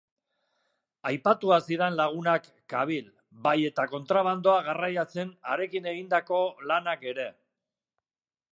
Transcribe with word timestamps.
Aipatua 1.09 1.57
zidan 1.73 1.97
lagunak 1.99 2.47
Qabil, 2.73 3.11
bai 3.47 3.55
eta 3.71 3.85
kontrabandoa 3.93 4.57
garraiatzen 4.69 5.37
harekin 5.51 5.91
egindako 5.95 6.41
lanak 6.73 7.07
ere. 7.13 7.29